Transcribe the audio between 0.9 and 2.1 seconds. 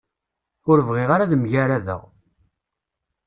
ara ad mgaradeɣ.